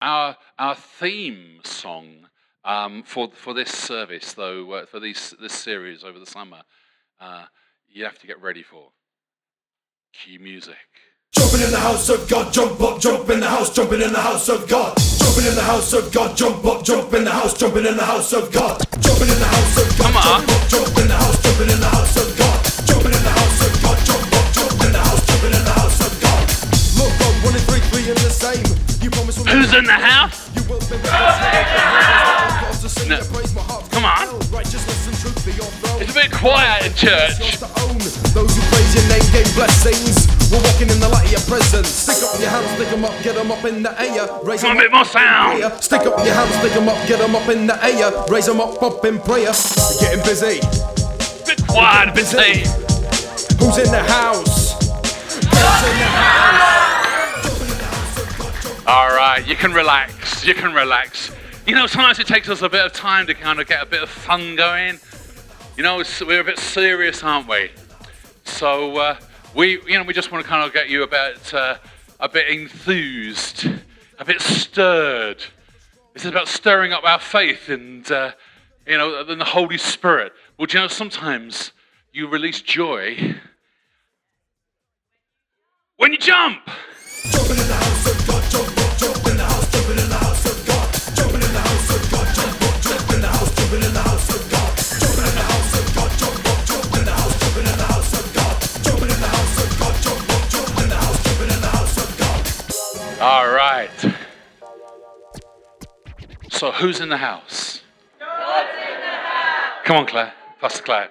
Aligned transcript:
Our, 0.00 0.36
our 0.58 0.74
theme 0.76 1.60
song 1.64 2.28
um, 2.64 3.02
for, 3.02 3.30
for 3.32 3.54
this 3.54 3.70
service, 3.70 4.32
though, 4.34 4.70
uh, 4.72 4.86
for 4.86 5.00
these, 5.00 5.34
this 5.40 5.52
series 5.54 6.04
over 6.04 6.18
the 6.18 6.26
summer, 6.26 6.62
uh, 7.20 7.44
you 7.88 8.04
have 8.04 8.18
to 8.20 8.26
get 8.26 8.40
ready 8.40 8.62
for. 8.62 8.90
key 10.12 10.38
music. 10.38 10.76
Jumping 11.32 11.60
in 11.62 11.70
the 11.70 11.78
house 11.78 12.08
of 12.08 12.28
God, 12.28 12.52
jump 12.52 12.80
up, 12.80 13.00
jump 13.00 13.28
in 13.30 13.40
the 13.40 13.46
house, 13.48 13.74
jumping 13.74 14.00
in 14.02 14.12
the 14.12 14.20
house 14.20 14.48
of 14.48 14.68
God. 14.68 14.96
Jumping 15.18 15.46
in 15.46 15.54
the 15.54 15.62
house 15.62 15.92
of 15.92 16.12
God, 16.12 16.36
jump 16.36 16.64
up, 16.64 16.82
jump 16.84 17.12
in 17.14 17.24
the 17.24 17.30
house, 17.30 17.54
jumping 17.58 17.86
in 17.86 17.96
the 17.96 18.04
house 18.04 18.32
of 18.32 18.52
God. 18.52 18.80
Jumping 19.00 19.28
in 19.28 19.38
the 19.38 19.46
house 19.46 19.76
of 19.78 19.88
God, 19.98 20.14
Come 20.14 20.16
on. 20.16 20.46
jump 20.46 20.50
up, 20.50 20.68
jump 20.68 20.98
in 20.98 21.08
the 21.08 21.14
house, 21.14 21.42
jumping 21.42 21.70
in 21.70 21.80
the 21.80 21.90
house 21.90 22.16
of 22.16 22.28
God. 22.38 22.58
Jumping 22.88 23.12
in 23.14 23.22
the 23.22 23.30
house 23.30 23.60
of 23.66 23.72
God, 23.82 23.98
jump 24.06 24.32
up, 24.32 24.46
jump 24.54 24.72
in 24.86 24.92
the 24.92 24.98
house, 24.98 25.22
jumping 25.28 25.54
in 25.58 25.64
the 25.64 25.72
house 25.72 26.00
of 26.00 26.07
God. 26.07 26.07
Who's 29.48 29.72
in 29.72 29.84
the 29.84 29.92
house? 29.92 30.50
You 30.54 30.62
will 30.68 30.78
be 30.90 30.96
No. 33.08 33.18
Come 33.90 34.04
on. 34.04 34.28
Righteousness 34.52 35.08
and 35.08 35.16
truth 35.16 35.40
be 35.46 35.52
your 35.52 35.64
throne. 35.80 36.02
It's 36.02 36.12
a 36.12 36.14
bit 36.14 36.30
quiet 36.30 36.84
in 36.84 36.92
church. 36.94 37.40
Yours 37.40 37.58
to 37.58 37.68
own. 37.80 37.96
Those 38.36 38.52
who 38.52 38.62
praise 38.68 38.92
your 38.94 39.08
name 39.08 39.24
gain 39.32 39.48
blessings. 39.54 40.28
We're 40.52 40.60
walking 40.60 40.90
in 40.90 41.00
the 41.00 41.08
light 41.08 41.24
of 41.24 41.32
your 41.32 41.40
presence. 41.48 41.88
Stick 41.88 42.22
up 42.22 42.38
your 42.38 42.50
hands, 42.50 42.68
stick 42.76 42.92
'em 42.92 43.04
up, 43.04 43.14
get 43.22 43.36
'em 43.36 43.50
up 43.50 43.64
in 43.64 43.82
the 43.82 43.92
air. 43.98 44.28
Raise 44.42 44.60
Come 44.60 44.72
on, 44.72 44.76
'em 44.76 44.80
a 44.80 44.84
bit 44.84 44.92
more 44.92 45.04
sound. 45.04 45.82
Stick 45.82 46.04
up 46.06 46.24
your 46.24 46.34
hands, 46.34 46.54
stick 46.60 46.76
'em 46.76 46.88
up, 46.88 47.06
get 47.06 47.20
'em 47.20 47.34
up 47.34 47.48
in 47.48 47.66
the 47.66 47.76
air. 47.84 48.12
Raise 48.28 48.48
'em 48.48 48.60
up, 48.60 48.82
up 48.82 49.04
in 49.04 49.18
prayer. 49.20 49.52
We're 49.52 50.00
getting 50.00 50.22
busy. 50.22 50.60
Bit 51.46 51.66
quiet, 51.66 52.08
a 52.08 52.12
bit. 52.12 52.28
Who's 53.58 53.78
in 53.78 53.90
the 53.90 54.04
house? 54.04 54.74
God's 55.48 55.84
in 55.88 55.98
the 55.98 56.10
house. 56.20 57.07
All 58.88 59.08
right, 59.08 59.46
you 59.46 59.54
can 59.54 59.74
relax. 59.74 60.46
You 60.46 60.54
can 60.54 60.72
relax. 60.72 61.30
You 61.66 61.74
know, 61.74 61.86
sometimes 61.86 62.20
it 62.20 62.26
takes 62.26 62.48
us 62.48 62.62
a 62.62 62.70
bit 62.70 62.86
of 62.86 62.94
time 62.94 63.26
to 63.26 63.34
kind 63.34 63.60
of 63.60 63.68
get 63.68 63.82
a 63.82 63.86
bit 63.86 64.02
of 64.02 64.08
fun 64.08 64.56
going. 64.56 64.98
You 65.76 65.82
know, 65.82 66.02
we're 66.22 66.40
a 66.40 66.44
bit 66.44 66.58
serious, 66.58 67.22
aren't 67.22 67.46
we? 67.50 67.70
So 68.44 68.96
uh, 68.96 69.18
we, 69.54 69.72
you 69.82 69.98
know, 69.98 70.04
we 70.04 70.14
just 70.14 70.32
want 70.32 70.42
to 70.42 70.48
kind 70.48 70.64
of 70.64 70.72
get 70.72 70.88
you 70.88 71.02
a 71.02 71.06
bit, 71.06 71.52
uh, 71.52 71.76
a 72.18 72.30
bit 72.30 72.48
enthused, 72.48 73.68
a 74.18 74.24
bit 74.24 74.40
stirred. 74.40 75.44
This 76.14 76.24
is 76.24 76.30
about 76.30 76.48
stirring 76.48 76.94
up 76.94 77.04
our 77.04 77.20
faith 77.20 77.68
and, 77.68 78.10
uh, 78.10 78.32
you 78.86 78.96
know, 78.96 79.20
in 79.20 79.38
the 79.38 79.44
Holy 79.44 79.76
Spirit. 79.76 80.32
Well, 80.56 80.66
you 80.66 80.80
know, 80.80 80.88
sometimes 80.88 81.72
you 82.14 82.26
release 82.26 82.62
joy 82.62 83.36
when 85.98 86.12
you 86.12 86.18
jump. 86.18 86.70
All 103.20 103.48
right. 103.50 103.90
So 106.50 106.70
who's 106.70 107.00
in 107.00 107.08
the 107.08 107.16
house? 107.16 107.82
God's 108.20 108.68
in 108.70 109.00
the 109.00 109.06
house. 109.06 109.84
Come 109.84 109.96
on, 109.96 110.06
Claire. 110.06 110.32
Pastor 110.60 110.82
Claire. 110.84 111.08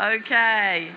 Okay. 0.00 0.90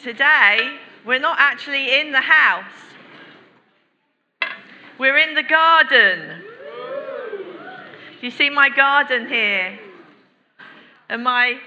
Today, 0.00 0.76
we're 1.04 1.18
not 1.18 1.36
actually 1.40 2.00
in 2.00 2.12
the 2.12 2.20
house. 2.20 2.64
We're 4.98 5.18
in 5.18 5.34
the 5.34 5.42
garden. 5.42 6.44
You 8.22 8.30
see 8.30 8.50
my 8.50 8.68
garden 8.68 9.26
here? 9.28 9.80
And 11.08 11.24
my 11.24 11.58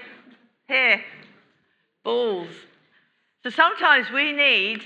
here 0.68 1.02
balls. 2.02 2.48
So 3.42 3.48
sometimes 3.48 4.10
we 4.10 4.32
need 4.32 4.84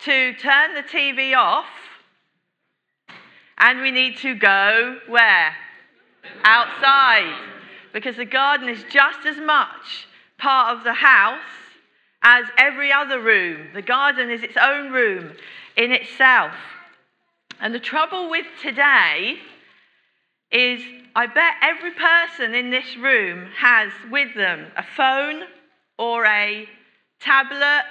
to 0.00 0.32
turn 0.34 0.74
the 0.74 0.82
TV 0.82 1.36
off 1.36 1.66
and 3.58 3.80
we 3.80 3.90
need 3.90 4.18
to 4.18 4.36
go 4.36 4.98
where? 5.08 5.56
Outside. 6.44 7.36
Because 7.92 8.16
the 8.16 8.24
garden 8.24 8.68
is 8.68 8.84
just 8.88 9.26
as 9.26 9.38
much 9.38 10.06
part 10.38 10.76
of 10.76 10.84
the 10.84 10.92
house 10.92 11.40
as 12.22 12.44
every 12.56 12.92
other 12.92 13.20
room. 13.20 13.68
The 13.74 13.82
garden 13.82 14.30
is 14.30 14.44
its 14.44 14.56
own 14.56 14.92
room 14.92 15.32
in 15.76 15.90
itself. 15.90 16.52
And 17.60 17.74
the 17.74 17.80
trouble 17.80 18.30
with 18.30 18.46
today 18.62 19.38
is 20.52 20.80
I 21.16 21.26
bet 21.26 21.54
every 21.62 21.90
person 21.90 22.54
in 22.54 22.70
this 22.70 22.96
room 22.96 23.50
has 23.56 23.90
with 24.08 24.36
them 24.36 24.66
a 24.76 24.84
phone 24.84 25.42
or 25.98 26.24
a 26.24 26.68
tablet 27.20 27.84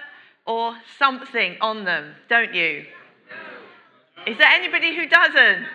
or 0.46 0.76
something 0.98 1.58
on 1.62 1.84
them, 1.84 2.16
don't 2.30 2.54
you? 2.54 2.86
Is 4.26 4.38
there 4.38 4.48
anybody 4.48 4.96
who 4.96 5.08
doesn't? 5.08 5.66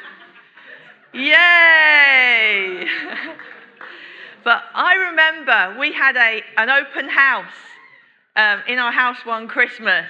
Yay! 1.14 2.86
but 4.44 4.62
I 4.74 4.94
remember 5.10 5.76
we 5.78 5.92
had 5.92 6.16
a, 6.16 6.42
an 6.56 6.70
open 6.70 7.08
house 7.08 7.54
um, 8.36 8.62
in 8.66 8.78
our 8.78 8.92
house 8.92 9.18
one 9.24 9.48
Christmas. 9.48 10.06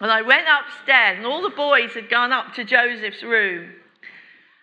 And 0.00 0.10
I 0.10 0.22
went 0.22 0.46
upstairs, 0.46 1.16
and 1.18 1.26
all 1.26 1.42
the 1.42 1.50
boys 1.50 1.92
had 1.92 2.08
gone 2.08 2.32
up 2.32 2.54
to 2.54 2.64
Joseph's 2.64 3.22
room. 3.22 3.72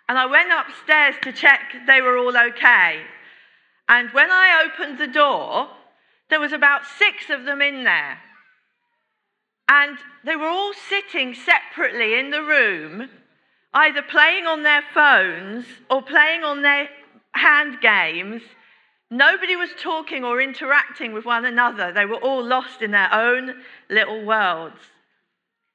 And 0.08 0.18
I 0.18 0.26
went 0.28 0.50
upstairs 0.52 1.16
to 1.24 1.34
check 1.34 1.62
they 1.88 2.02
were 2.02 2.18
all 2.18 2.38
okay. 2.38 3.02
And 3.90 4.10
when 4.12 4.32
I 4.32 4.70
opened 4.70 4.98
the 4.98 5.08
door, 5.08 5.70
there 6.30 6.40
was 6.40 6.54
about 6.54 6.82
six 6.98 7.30
of 7.30 7.46
them 7.46 7.62
in 7.62 7.84
there. 7.84 8.20
And 9.68 9.98
they 10.24 10.36
were 10.36 10.48
all 10.48 10.74
sitting 10.74 11.34
separately 11.34 12.20
in 12.20 12.30
the 12.30 12.44
room, 12.44 13.10
either 13.74 14.02
playing 14.02 14.46
on 14.46 14.64
their 14.64 14.84
phones 14.94 15.66
or 15.90 16.02
playing 16.02 16.44
on 16.44 16.62
their 16.62 16.90
hand 17.34 17.82
games. 17.82 18.42
Nobody 19.10 19.56
was 19.56 19.70
talking 19.80 20.24
or 20.24 20.42
interacting 20.42 21.14
with 21.14 21.26
one 21.26 21.46
another. 21.46 21.92
They 21.92 22.06
were 22.06 22.16
all 22.16 22.44
lost 22.44 22.82
in 22.82 22.92
their 22.92 23.12
own 23.14 23.62
little 23.90 24.26
worlds. 24.26 24.80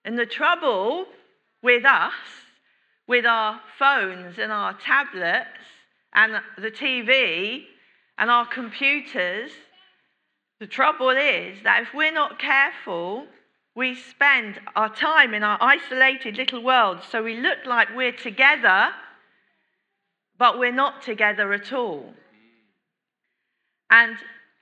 And 0.05 0.19
the 0.19 0.27
trouble 0.27 1.06
with 1.62 1.84
us, 1.84 2.12
with 3.06 3.27
our 3.27 3.60
phones 3.78 4.39
and 4.39 4.53
our 4.53 4.75
tablets 4.75 5.49
and 6.15 6.41
the 6.59 6.71
TV 6.71 7.65
and 8.19 8.31
our 8.31 8.47
computers, 8.47 9.50
the 10.60 10.66
trouble 10.66 11.09
is 11.09 11.62
that 11.65 11.82
if 11.82 11.94
we're 11.94 12.12
not 12.12 12.38
careful, 12.38 13.26
we 13.75 13.94
spend 13.94 14.60
our 14.76 14.94
time 14.94 15.32
in 15.32 15.43
our 15.43 15.56
isolated 15.60 16.37
little 16.37 16.62
worlds. 16.62 17.06
So 17.10 17.22
we 17.22 17.37
look 17.37 17.65
like 17.65 17.88
we're 17.97 18.12
together, 18.12 18.91
but 20.38 20.59
we're 20.59 20.71
not 20.71 21.03
together 21.03 21.53
at 21.54 21.72
all. 21.72 22.12
And 23.91 24.19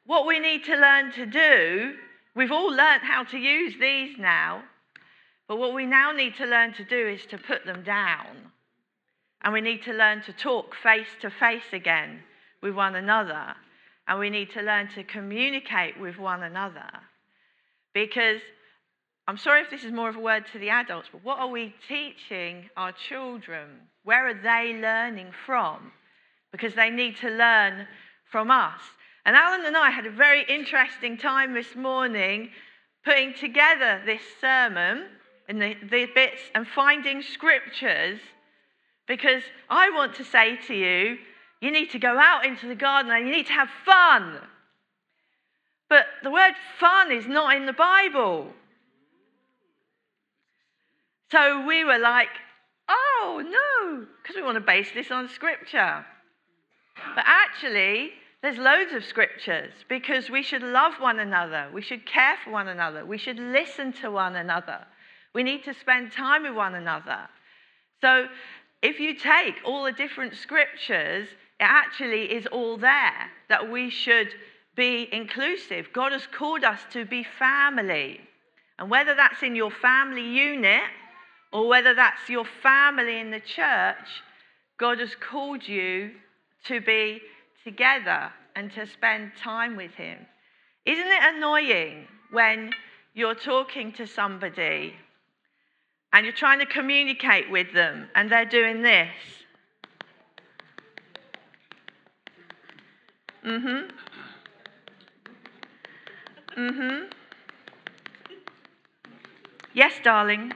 what 0.06 0.24
we 0.24 0.38
need 0.38 0.64
to 0.64 0.76
learn 0.76 1.12
to 1.12 1.26
do, 1.26 1.94
we've 2.36 2.52
all 2.52 2.70
learned 2.70 3.02
how 3.02 3.24
to 3.24 3.36
use 3.36 3.74
these 3.80 4.16
now, 4.18 4.62
but 5.48 5.58
what 5.58 5.74
we 5.74 5.84
now 5.84 6.12
need 6.12 6.36
to 6.36 6.46
learn 6.46 6.74
to 6.74 6.84
do 6.84 7.08
is 7.08 7.26
to 7.26 7.38
put 7.38 7.66
them 7.66 7.82
down. 7.82 8.52
And 9.42 9.52
we 9.52 9.60
need 9.60 9.82
to 9.82 9.92
learn 9.92 10.22
to 10.22 10.32
talk 10.32 10.76
face 10.76 11.08
to 11.22 11.30
face 11.30 11.72
again 11.72 12.20
with 12.62 12.74
one 12.74 12.94
another. 12.94 13.56
And 14.08 14.18
we 14.18 14.30
need 14.30 14.50
to 14.52 14.62
learn 14.62 14.88
to 14.94 15.04
communicate 15.04 16.00
with 16.00 16.18
one 16.18 16.42
another. 16.42 16.88
Because 17.92 18.40
I'm 19.28 19.36
sorry 19.36 19.60
if 19.60 19.70
this 19.70 19.84
is 19.84 19.92
more 19.92 20.08
of 20.08 20.16
a 20.16 20.20
word 20.20 20.46
to 20.52 20.58
the 20.58 20.70
adults, 20.70 21.08
but 21.12 21.22
what 21.22 21.38
are 21.38 21.48
we 21.48 21.74
teaching 21.86 22.70
our 22.76 22.92
children? 22.92 23.68
Where 24.04 24.26
are 24.26 24.34
they 24.42 24.72
learning 24.80 25.32
from? 25.44 25.92
Because 26.50 26.74
they 26.74 26.88
need 26.88 27.18
to 27.18 27.28
learn 27.28 27.86
from 28.30 28.50
us. 28.50 28.80
And 29.26 29.36
Alan 29.36 29.66
and 29.66 29.76
I 29.76 29.90
had 29.90 30.06
a 30.06 30.10
very 30.10 30.42
interesting 30.48 31.18
time 31.18 31.52
this 31.52 31.76
morning 31.76 32.48
putting 33.04 33.34
together 33.34 34.00
this 34.06 34.22
sermon 34.40 35.04
and 35.48 35.60
the, 35.60 35.76
the 35.82 36.06
bits 36.14 36.40
and 36.54 36.66
finding 36.66 37.20
scriptures 37.20 38.20
because 39.06 39.42
I 39.68 39.90
want 39.90 40.14
to 40.16 40.24
say 40.24 40.56
to 40.68 40.74
you, 40.74 41.18
you 41.60 41.70
need 41.70 41.90
to 41.90 41.98
go 41.98 42.18
out 42.18 42.46
into 42.46 42.68
the 42.68 42.74
garden 42.74 43.10
and 43.10 43.26
you 43.26 43.34
need 43.34 43.46
to 43.46 43.52
have 43.52 43.68
fun. 43.84 44.38
But 45.88 46.06
the 46.22 46.30
word 46.30 46.54
fun 46.78 47.10
is 47.10 47.26
not 47.26 47.56
in 47.56 47.66
the 47.66 47.72
Bible. 47.72 48.48
So 51.30 51.66
we 51.66 51.84
were 51.84 51.98
like, 51.98 52.28
oh 52.88 53.42
no, 53.44 54.06
because 54.22 54.36
we 54.36 54.42
want 54.42 54.56
to 54.56 54.60
base 54.60 54.90
this 54.94 55.10
on 55.10 55.28
scripture. 55.28 56.04
But 57.14 57.24
actually, 57.26 58.12
There's 58.42 58.58
loads 58.58 58.92
of 58.92 59.04
scriptures 59.04 59.72
because 59.88 60.30
we 60.30 60.42
should 60.42 60.62
love 60.62 60.94
one 61.00 61.18
another, 61.18 61.68
we 61.72 61.82
should 61.82 62.06
care 62.06 62.36
for 62.44 62.52
one 62.52 62.68
another, 62.68 63.04
we 63.04 63.18
should 63.18 63.38
listen 63.38 63.92
to 63.94 64.12
one 64.12 64.36
another, 64.36 64.86
we 65.34 65.42
need 65.42 65.64
to 65.64 65.74
spend 65.74 66.12
time 66.12 66.44
with 66.44 66.54
one 66.54 66.76
another. 66.76 67.28
So 68.00 68.28
if 68.80 69.00
you 69.00 69.14
take 69.14 69.56
all 69.64 69.82
the 69.82 69.92
different 69.92 70.36
scriptures, 70.36 71.26
actually 71.66 72.32
is 72.32 72.46
all 72.46 72.76
there 72.76 73.30
that 73.48 73.70
we 73.70 73.90
should 73.90 74.28
be 74.76 75.08
inclusive. 75.12 75.88
God 75.92 76.12
has 76.12 76.26
called 76.26 76.64
us 76.64 76.80
to 76.92 77.04
be 77.04 77.24
family. 77.24 78.20
And 78.78 78.88
whether 78.90 79.14
that's 79.14 79.42
in 79.42 79.56
your 79.56 79.72
family 79.72 80.22
unit 80.22 80.84
or 81.52 81.66
whether 81.66 81.94
that's 81.94 82.28
your 82.28 82.44
family 82.62 83.18
in 83.18 83.30
the 83.30 83.40
church, 83.40 84.22
God 84.78 85.00
has 85.00 85.14
called 85.16 85.66
you 85.66 86.12
to 86.66 86.80
be 86.80 87.20
together 87.64 88.30
and 88.54 88.72
to 88.72 88.86
spend 88.86 89.32
time 89.42 89.76
with 89.76 89.92
Him. 89.92 90.18
Isn't 90.86 91.06
it 91.06 91.34
annoying 91.34 92.06
when 92.30 92.72
you're 93.14 93.34
talking 93.34 93.92
to 93.94 94.06
somebody 94.06 94.94
and 96.12 96.24
you're 96.24 96.34
trying 96.34 96.60
to 96.60 96.66
communicate 96.66 97.50
with 97.50 97.72
them 97.74 98.08
and 98.14 98.30
they're 98.30 98.44
doing 98.44 98.82
this? 98.82 99.10
Mm 103.48 103.62
hmm. 103.62 103.80
Mm 106.60 106.74
hmm. 106.76 107.04
Yes, 109.72 109.94
darling. 110.04 110.52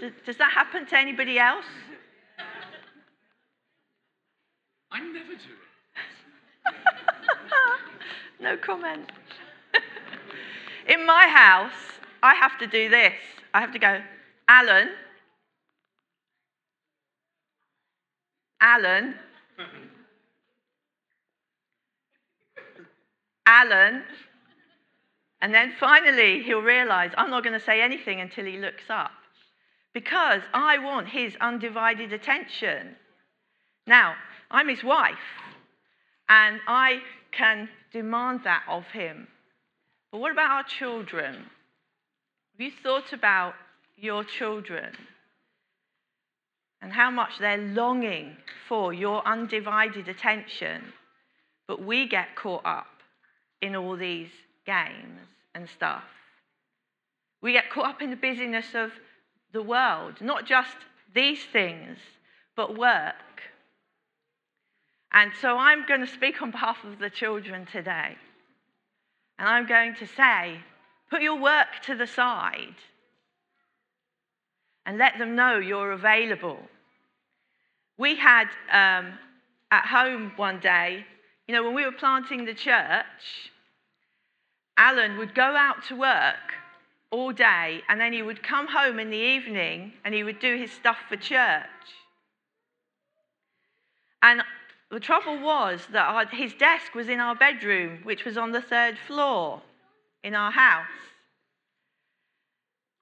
Does, 0.00 0.12
does 0.26 0.36
that 0.36 0.52
happen 0.52 0.84
to 0.84 0.98
anybody 0.98 1.38
else? 1.38 1.64
I 4.92 5.00
never 5.00 5.32
do 5.32 5.54
it. 6.66 6.74
no 8.40 8.58
comment. 8.58 9.10
In 10.88 11.06
my 11.06 11.26
house, 11.26 11.72
I 12.22 12.34
have 12.34 12.58
to 12.58 12.66
do 12.66 12.90
this. 12.90 13.14
I 13.54 13.62
have 13.62 13.72
to 13.72 13.78
go, 13.78 14.02
Alan. 14.46 14.90
Alan. 18.60 19.14
Alan. 23.58 24.04
And 25.40 25.52
then 25.52 25.72
finally, 25.80 26.42
he'll 26.44 26.62
realize 26.62 27.10
I'm 27.16 27.30
not 27.30 27.42
going 27.42 27.58
to 27.58 27.64
say 27.64 27.80
anything 27.80 28.20
until 28.20 28.44
he 28.44 28.56
looks 28.56 28.84
up 28.88 29.10
because 29.92 30.42
I 30.54 30.78
want 30.78 31.08
his 31.08 31.34
undivided 31.40 32.12
attention. 32.12 32.94
Now, 33.86 34.14
I'm 34.50 34.68
his 34.68 34.84
wife, 34.84 35.28
and 36.28 36.60
I 36.68 37.00
can 37.32 37.68
demand 37.92 38.40
that 38.44 38.62
of 38.68 38.84
him. 38.92 39.26
But 40.12 40.20
what 40.20 40.32
about 40.32 40.50
our 40.50 40.64
children? 40.64 41.34
Have 41.34 42.60
you 42.60 42.70
thought 42.82 43.12
about 43.12 43.54
your 43.96 44.22
children 44.22 44.94
and 46.80 46.92
how 46.92 47.10
much 47.10 47.38
they're 47.40 47.58
longing 47.58 48.36
for 48.68 48.92
your 48.92 49.26
undivided 49.26 50.08
attention? 50.08 50.92
But 51.66 51.82
we 51.82 52.08
get 52.08 52.36
caught 52.36 52.64
up 52.64 52.97
in 53.60 53.76
all 53.76 53.96
these 53.96 54.30
games 54.66 55.20
and 55.54 55.68
stuff. 55.68 56.04
We 57.40 57.52
get 57.52 57.70
caught 57.70 57.86
up 57.86 58.02
in 58.02 58.10
the 58.10 58.16
busyness 58.16 58.74
of 58.74 58.90
the 59.52 59.62
world, 59.62 60.20
not 60.20 60.46
just 60.46 60.76
these 61.14 61.44
things, 61.52 61.98
but 62.56 62.76
work. 62.76 63.14
And 65.12 65.32
so 65.40 65.56
I'm 65.56 65.86
going 65.86 66.00
to 66.00 66.06
speak 66.06 66.42
on 66.42 66.50
behalf 66.50 66.84
of 66.84 66.98
the 66.98 67.10
children 67.10 67.66
today. 67.66 68.16
And 69.38 69.48
I'm 69.48 69.66
going 69.66 69.94
to 69.96 70.06
say, 70.06 70.60
put 71.10 71.22
your 71.22 71.40
work 71.40 71.68
to 71.84 71.94
the 71.94 72.06
side 72.06 72.74
and 74.84 74.98
let 74.98 75.18
them 75.18 75.36
know 75.36 75.58
you're 75.58 75.92
available. 75.92 76.58
We 77.96 78.16
had 78.16 78.48
um, 78.72 79.12
at 79.70 79.86
home 79.86 80.32
one 80.36 80.60
day, 80.60 81.04
you 81.48 81.54
know, 81.54 81.64
when 81.64 81.74
we 81.74 81.84
were 81.84 81.92
planting 81.92 82.44
the 82.44 82.54
church, 82.54 83.50
Alan 84.76 85.16
would 85.16 85.34
go 85.34 85.56
out 85.56 85.82
to 85.88 85.96
work 85.96 86.36
all 87.10 87.32
day 87.32 87.82
and 87.88 87.98
then 87.98 88.12
he 88.12 88.22
would 88.22 88.42
come 88.42 88.68
home 88.68 88.98
in 88.98 89.10
the 89.10 89.16
evening 89.16 89.94
and 90.04 90.14
he 90.14 90.22
would 90.22 90.38
do 90.40 90.56
his 90.56 90.70
stuff 90.70 90.98
for 91.08 91.16
church. 91.16 91.64
And 94.20 94.42
the 94.90 95.00
trouble 95.00 95.40
was 95.40 95.86
that 95.92 96.06
our, 96.06 96.26
his 96.26 96.52
desk 96.54 96.94
was 96.94 97.08
in 97.08 97.18
our 97.18 97.34
bedroom, 97.34 98.00
which 98.04 98.26
was 98.26 98.36
on 98.36 98.52
the 98.52 98.60
third 98.60 98.98
floor 99.06 99.62
in 100.22 100.34
our 100.34 100.50
house. 100.50 100.86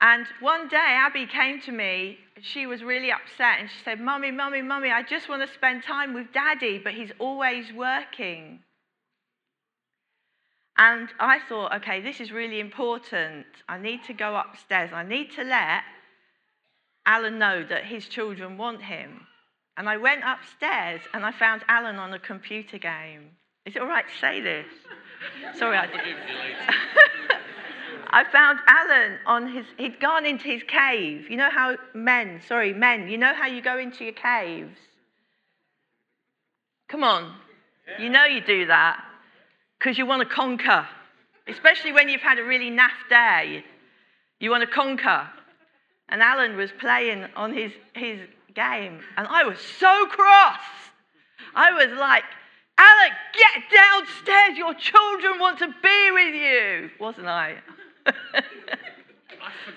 And 0.00 0.26
one 0.40 0.68
day, 0.68 0.76
Abby 0.76 1.26
came 1.26 1.60
to 1.62 1.72
me. 1.72 2.18
She 2.42 2.66
was 2.66 2.82
really 2.82 3.10
upset 3.10 3.60
and 3.60 3.70
she 3.70 3.82
said, 3.82 3.98
Mummy, 3.98 4.30
Mummy, 4.30 4.60
Mummy, 4.60 4.90
I 4.90 5.02
just 5.02 5.28
want 5.28 5.46
to 5.46 5.54
spend 5.54 5.82
time 5.82 6.12
with 6.12 6.32
Daddy, 6.32 6.78
but 6.78 6.92
he's 6.92 7.12
always 7.18 7.72
working. 7.72 8.60
And 10.76 11.08
I 11.18 11.38
thought, 11.48 11.74
okay, 11.76 12.02
this 12.02 12.20
is 12.20 12.30
really 12.30 12.60
important. 12.60 13.46
I 13.68 13.78
need 13.78 14.04
to 14.04 14.12
go 14.12 14.36
upstairs. 14.36 14.90
I 14.92 15.02
need 15.02 15.32
to 15.32 15.44
let 15.44 15.82
Alan 17.06 17.38
know 17.38 17.64
that 17.64 17.84
his 17.84 18.06
children 18.06 18.58
want 18.58 18.82
him. 18.82 19.26
And 19.78 19.88
I 19.88 19.96
went 19.96 20.22
upstairs 20.24 21.00
and 21.14 21.24
I 21.24 21.32
found 21.32 21.62
Alan 21.68 21.96
on 21.96 22.12
a 22.12 22.18
computer 22.18 22.76
game. 22.76 23.30
Is 23.64 23.76
it 23.76 23.82
all 23.82 23.88
right 23.88 24.04
to 24.06 24.18
say 24.20 24.40
this? 24.42 24.66
Sorry, 25.58 25.78
I 25.78 25.86
did. 25.86 26.00
I 28.16 28.24
found 28.24 28.60
Alan 28.66 29.18
on 29.26 29.54
his, 29.54 29.66
he'd 29.76 30.00
gone 30.00 30.24
into 30.24 30.44
his 30.44 30.62
cave. 30.62 31.26
You 31.28 31.36
know 31.36 31.50
how 31.50 31.76
men, 31.92 32.40
sorry, 32.48 32.72
men, 32.72 33.10
you 33.10 33.18
know 33.18 33.34
how 33.34 33.46
you 33.46 33.60
go 33.60 33.76
into 33.76 34.04
your 34.04 34.14
caves? 34.14 34.78
Come 36.88 37.04
on. 37.04 37.34
You 38.00 38.08
know 38.08 38.24
you 38.24 38.40
do 38.40 38.68
that 38.68 39.04
because 39.78 39.98
you 39.98 40.06
want 40.06 40.26
to 40.26 40.34
conquer, 40.34 40.88
especially 41.46 41.92
when 41.92 42.08
you've 42.08 42.22
had 42.22 42.38
a 42.38 42.42
really 42.42 42.70
naff 42.70 42.96
day. 43.10 43.62
You 44.40 44.50
want 44.50 44.62
to 44.62 44.66
conquer. 44.66 45.28
And 46.08 46.22
Alan 46.22 46.56
was 46.56 46.70
playing 46.80 47.26
on 47.36 47.52
his, 47.52 47.70
his 47.92 48.18
game, 48.54 49.00
and 49.18 49.28
I 49.28 49.44
was 49.44 49.58
so 49.78 50.06
cross. 50.06 50.60
I 51.54 51.70
was 51.72 51.92
like, 51.98 52.24
Alan, 52.78 53.12
get 53.34 53.70
downstairs. 53.70 54.56
Your 54.56 54.72
children 54.72 55.38
want 55.38 55.58
to 55.58 55.66
be 55.66 56.10
with 56.12 56.34
you, 56.34 56.90
wasn't 56.98 57.26
I? 57.26 57.56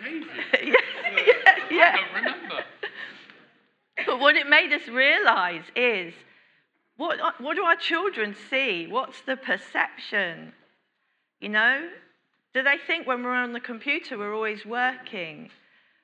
I 0.03 0.61
yeah, 0.61 0.61
yeah, 0.63 1.55
yeah. 1.71 1.95
I 1.95 1.97
don't 1.97 2.15
remember. 2.15 2.63
But 4.05 4.19
what 4.19 4.35
it 4.35 4.47
made 4.47 4.71
us 4.73 4.87
realize 4.87 5.63
is 5.75 6.13
what, 6.97 7.19
what 7.39 7.55
do 7.55 7.63
our 7.63 7.75
children 7.75 8.35
see? 8.49 8.87
What's 8.87 9.21
the 9.21 9.37
perception? 9.37 10.53
You 11.39 11.49
know? 11.49 11.89
Do 12.53 12.63
they 12.63 12.77
think 12.87 13.07
when 13.07 13.23
we're 13.23 13.31
on 13.31 13.53
the 13.53 13.59
computer 13.59 14.17
we're 14.17 14.35
always 14.35 14.65
working? 14.65 15.49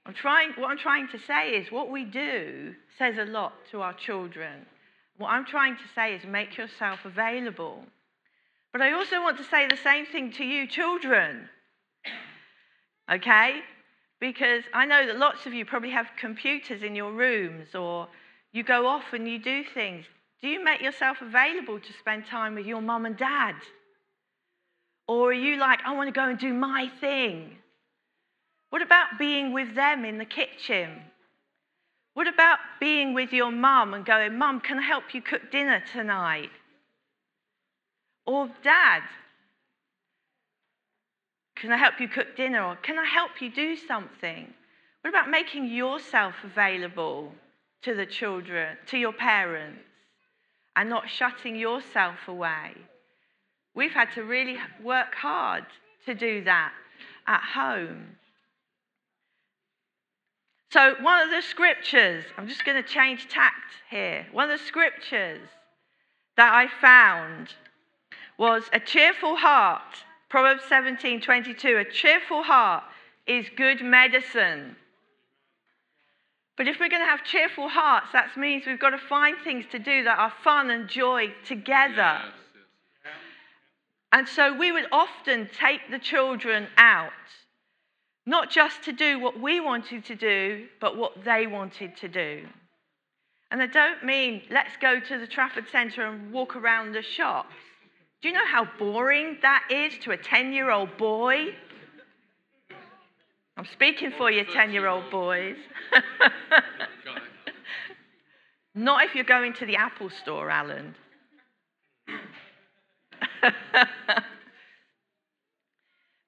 I'm 0.05 0.13
trying, 0.13 0.51
what 0.51 0.69
I'm 0.69 0.77
trying 0.77 1.07
to 1.09 1.19
say 1.19 1.51
is 1.51 1.71
what 1.71 1.89
we 1.89 2.05
do 2.05 2.75
says 2.97 3.17
a 3.17 3.25
lot 3.25 3.53
to 3.71 3.81
our 3.81 3.93
children. 3.93 4.65
What 5.17 5.29
I'm 5.29 5.45
trying 5.45 5.75
to 5.75 5.83
say 5.95 6.13
is 6.13 6.23
make 6.25 6.57
yourself 6.57 6.99
available. 7.05 7.83
But 8.71 8.81
I 8.81 8.91
also 8.93 9.21
want 9.21 9.37
to 9.37 9.43
say 9.43 9.67
the 9.67 9.77
same 9.77 10.05
thing 10.05 10.31
to 10.33 10.43
you, 10.43 10.67
children. 10.67 11.49
Okay? 13.11 13.61
Because 14.19 14.63
I 14.73 14.85
know 14.85 15.05
that 15.05 15.17
lots 15.17 15.45
of 15.45 15.53
you 15.53 15.65
probably 15.65 15.91
have 15.91 16.07
computers 16.17 16.83
in 16.83 16.95
your 16.95 17.11
rooms 17.11 17.75
or 17.75 18.07
you 18.53 18.63
go 18.63 18.87
off 18.87 19.13
and 19.13 19.27
you 19.27 19.39
do 19.39 19.63
things. 19.73 20.05
Do 20.41 20.47
you 20.47 20.63
make 20.63 20.81
yourself 20.81 21.17
available 21.21 21.79
to 21.79 21.93
spend 21.99 22.25
time 22.25 22.55
with 22.55 22.65
your 22.65 22.81
mum 22.81 23.05
and 23.05 23.17
dad? 23.17 23.55
Or 25.07 25.29
are 25.29 25.33
you 25.33 25.57
like, 25.57 25.79
I 25.85 25.93
want 25.93 26.07
to 26.07 26.17
go 26.19 26.29
and 26.29 26.39
do 26.39 26.53
my 26.53 26.89
thing? 26.99 27.57
What 28.69 28.81
about 28.81 29.19
being 29.19 29.53
with 29.53 29.75
them 29.75 30.05
in 30.05 30.17
the 30.17 30.25
kitchen? 30.25 31.01
What 32.13 32.27
about 32.27 32.59
being 32.79 33.13
with 33.13 33.33
your 33.33 33.51
mum 33.51 33.93
and 33.93 34.05
going, 34.05 34.37
Mum, 34.37 34.61
can 34.61 34.79
I 34.79 34.83
help 34.83 35.13
you 35.13 35.21
cook 35.21 35.51
dinner 35.51 35.83
tonight? 35.93 36.49
Or, 38.25 38.49
Dad, 38.63 39.03
can 41.55 41.71
I 41.71 41.77
help 41.77 41.99
you 41.99 42.07
cook 42.07 42.35
dinner? 42.35 42.63
Or 42.63 42.75
can 42.75 42.99
I 42.99 43.05
help 43.05 43.41
you 43.41 43.49
do 43.49 43.75
something? 43.75 44.53
What 45.01 45.09
about 45.09 45.29
making 45.29 45.67
yourself 45.67 46.35
available 46.43 47.31
to 47.83 47.93
the 47.93 48.05
children, 48.05 48.77
to 48.87 48.97
your 48.97 49.13
parents, 49.13 49.81
and 50.75 50.89
not 50.89 51.09
shutting 51.09 51.55
yourself 51.55 52.27
away? 52.27 52.71
We've 53.73 53.93
had 53.93 54.11
to 54.13 54.23
really 54.23 54.57
work 54.83 55.15
hard 55.15 55.65
to 56.05 56.13
do 56.13 56.43
that 56.43 56.73
at 57.27 57.41
home. 57.41 58.17
So, 60.71 60.95
one 61.01 61.21
of 61.21 61.29
the 61.29 61.41
scriptures, 61.41 62.25
I'm 62.37 62.47
just 62.47 62.65
going 62.65 62.81
to 62.81 62.87
change 62.87 63.29
tact 63.29 63.75
here. 63.89 64.27
One 64.31 64.49
of 64.49 64.59
the 64.59 64.65
scriptures 64.65 65.47
that 66.35 66.53
I 66.53 66.67
found 66.81 67.53
was 68.37 68.63
a 68.73 68.79
cheerful 68.79 69.37
heart. 69.37 70.03
Proverbs 70.29 70.63
17 70.67 71.21
22. 71.21 71.77
A 71.77 71.85
cheerful 71.85 72.43
heart 72.43 72.83
is 73.27 73.45
good 73.55 73.81
medicine. 73.81 74.75
But 76.57 76.67
if 76.67 76.79
we're 76.79 76.89
going 76.89 77.01
to 77.01 77.09
have 77.09 77.23
cheerful 77.23 77.67
hearts, 77.67 78.07
that 78.13 78.37
means 78.37 78.65
we've 78.65 78.79
got 78.79 78.91
to 78.91 78.97
find 78.97 79.35
things 79.43 79.65
to 79.71 79.79
do 79.79 80.03
that 80.03 80.17
are 80.17 80.33
fun 80.43 80.69
and 80.69 80.87
joy 80.87 81.33
together. 81.45 82.21
And 84.11 84.27
so 84.29 84.55
we 84.57 84.71
would 84.71 84.87
often 84.93 85.49
take 85.59 85.81
the 85.91 85.99
children 85.99 86.67
out, 86.77 87.11
not 88.25 88.49
just 88.49 88.83
to 88.83 88.93
do 88.93 89.19
what 89.19 89.41
we 89.41 89.59
wanted 89.59 90.05
to 90.05 90.15
do, 90.15 90.67
but 90.79 90.95
what 90.95 91.25
they 91.25 91.47
wanted 91.47 91.97
to 91.97 92.07
do. 92.07 92.47
And 93.51 93.61
I 93.61 93.67
don't 93.67 94.05
mean 94.05 94.43
let's 94.49 94.77
go 94.77 95.01
to 95.01 95.17
the 95.19 95.27
Trafford 95.27 95.65
Centre 95.69 96.05
and 96.05 96.31
walk 96.31 96.55
around 96.55 96.93
the 96.93 97.01
shops. 97.01 97.53
Do 98.21 98.29
you 98.29 98.33
know 98.33 98.45
how 98.45 98.67
boring 98.79 99.37
that 99.41 99.63
is 99.69 99.93
to 100.03 100.11
a 100.11 100.17
10 100.17 100.53
year 100.53 100.71
old 100.71 100.97
boy? 100.97 101.53
I'm 103.57 103.65
speaking 103.65 104.11
for 104.17 104.29
you, 104.29 104.43
10 104.43 104.71
year 104.71 104.87
old 104.87 105.09
boys. 105.09 105.57
Not 108.75 109.05
if 109.05 109.15
you're 109.15 109.23
going 109.23 109.53
to 109.53 109.65
the 109.65 109.77
Apple 109.77 110.09
store, 110.09 110.49
Alan. 110.49 110.95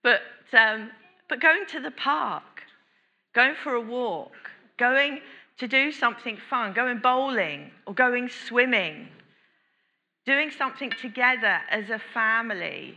but, 0.03 0.21
um, 0.53 0.91
but 1.27 1.41
going 1.41 1.65
to 1.67 1.81
the 1.81 1.91
park, 1.91 2.61
going 3.35 3.55
for 3.63 3.73
a 3.73 3.81
walk, 3.81 4.31
going 4.77 5.19
to 5.57 5.67
do 5.67 5.91
something 5.91 6.37
fun, 6.49 6.73
going 6.73 6.99
bowling 6.99 7.71
or 7.85 7.93
going 7.93 8.29
swimming, 8.29 9.09
doing 10.27 10.51
something 10.51 10.91
together 11.01 11.61
as 11.71 11.89
a 11.89 11.97
family, 12.13 12.93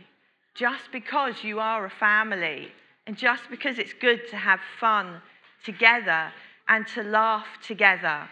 just 0.53 0.91
because 0.91 1.45
you 1.45 1.61
are 1.61 1.85
a 1.85 1.89
family 1.89 2.67
and 3.07 3.17
just 3.17 3.49
because 3.49 3.79
it's 3.79 3.93
good 3.93 4.19
to 4.29 4.35
have 4.35 4.59
fun 4.81 5.21
together 5.63 6.29
and 6.67 6.85
to 6.85 7.01
laugh 7.01 7.47
together. 7.63 8.27